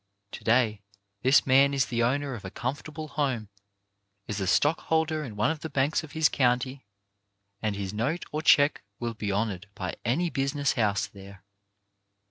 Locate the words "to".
0.31-0.43